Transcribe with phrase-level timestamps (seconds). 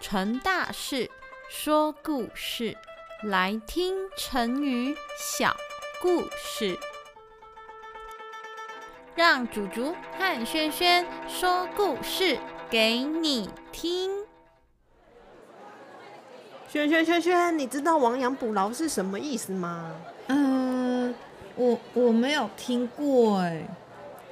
[0.00, 1.10] 成大事，
[1.50, 2.74] 说故事，
[3.22, 5.54] 来听成语小
[6.00, 6.78] 故事。
[9.14, 12.38] 让祖竹和轩轩说故事
[12.70, 14.10] 给你听。
[16.66, 19.94] 轩轩轩轩，你知道亡羊补牢是什么意思吗？
[20.28, 21.14] 嗯，
[21.56, 23.66] 我我没有听过哎。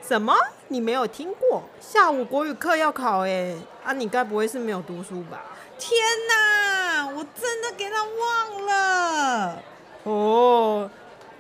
[0.00, 0.34] 什么？
[0.68, 1.62] 你没有听过？
[1.80, 3.54] 下午国语课要考哎，
[3.84, 5.42] 啊，你该不会是没有读书吧？
[5.78, 9.62] 天哪，我真的给他忘了。
[10.02, 10.90] 哦，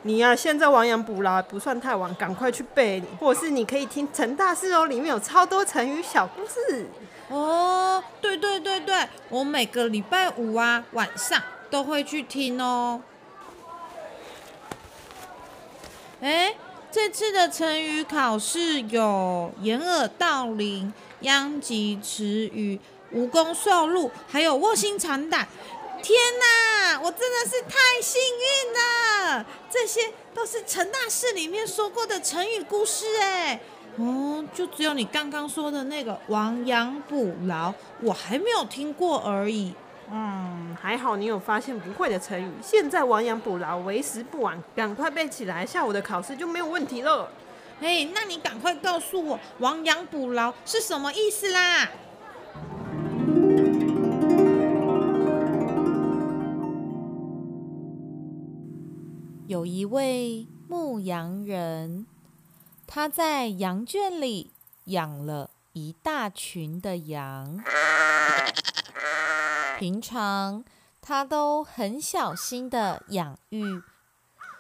[0.02, 6.86] 你呀，现在亡羊补牢不算太晚，赶快去背，或是你可以听陈大事哦，里面有超多成语小故事。
[7.28, 11.38] 哦，对对对对，我每个礼拜五啊晚上
[11.68, 13.02] 都会去听哦。
[16.22, 16.54] 哎。
[16.90, 22.80] 这次的成语考试有掩耳盗铃、殃及池鱼、
[23.12, 25.46] 无功受禄，还有卧薪尝胆。
[26.02, 29.44] 天哪，我真的是太幸运了！
[29.70, 30.00] 这些
[30.32, 33.60] 都是陈大事里面说过的成语故事哎。
[33.96, 39.74] 哦，就只有你刚刚说的那个亡羊补牢，我还没有听过而已。
[40.10, 42.50] 嗯，还好你有发现不会的成语。
[42.62, 47.30] 现在亡羊补牢，为时不晚，赶快背起来，下午的考试就没有问题了。
[47.80, 51.88] 哎，那你赶快告诉我“亡羊补牢”是什么意思啦？
[59.46, 62.06] 有一位牧羊人，
[62.86, 64.50] 他在羊圈里
[64.86, 67.62] 养了一大群的羊。
[69.78, 70.64] 平常
[71.00, 73.80] 它都很小心的养育，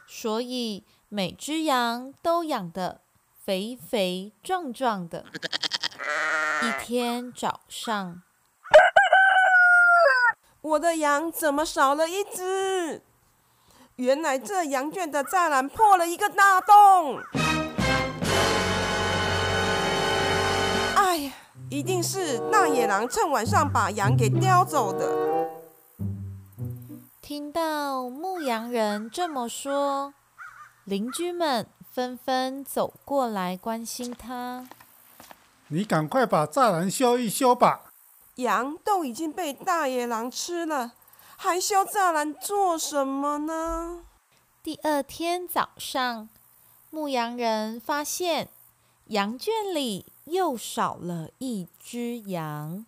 [0.06, 3.00] 所以每只羊都养得
[3.44, 5.24] 肥肥壮壮的。
[6.62, 8.22] 一天早上，
[10.60, 13.02] 我的羊怎么少了一只？
[13.96, 17.20] 原来这羊圈的栅栏破了一个大洞。
[21.70, 25.50] 一定是大野狼趁晚上把羊给叼走的。
[27.20, 30.14] 听到牧羊人这么说，
[30.84, 34.66] 邻居们纷纷走过来关心他
[35.68, 37.92] ：“你赶快把栅栏修一修吧！
[38.36, 40.92] 羊都已经被大野狼吃了，
[41.36, 44.04] 还修栅栏做什么呢？”
[44.64, 46.30] 第二天早上，
[46.88, 48.48] 牧羊人发现
[49.08, 50.06] 羊圈里。
[50.30, 52.84] 又少了一只羊，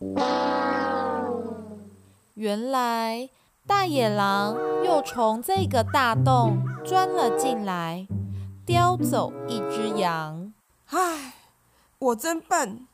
[2.34, 3.31] 原来
[3.67, 8.06] 大野狼又从这个大洞钻了进来，
[8.67, 10.53] 叼走一只羊。
[10.89, 11.34] 唉，
[11.99, 12.87] 我真笨！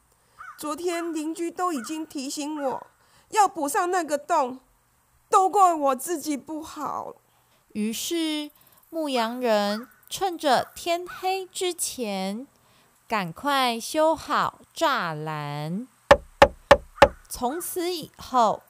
[0.56, 2.86] 昨天邻居都已经提醒我
[3.30, 4.60] 要补上那个洞，
[5.28, 7.16] 都怪我自己不好。
[7.72, 8.52] 于是
[8.90, 12.46] 牧羊人趁着天黑之前。
[13.08, 15.86] 赶快修好栅栏！
[17.28, 18.64] 从此以后，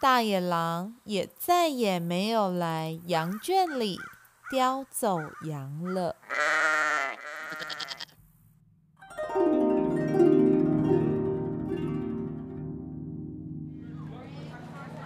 [0.00, 4.00] 大野狼也再也没有来羊圈里
[4.50, 6.16] 叼走羊了。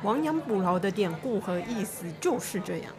[0.05, 2.95] 亡羊补牢的典故和意思就是这样。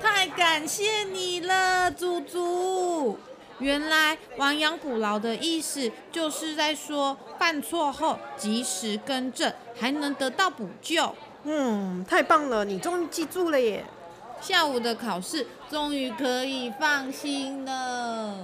[0.00, 3.18] 太感谢你了，祖祖。
[3.58, 11.14] 原来亡羊补牢的意思就是在说犯错后及时更正，还能得到补救。
[11.44, 13.84] 嗯，太棒了，你终于记住了耶！
[14.40, 18.35] 下午的考试终于可以放心了。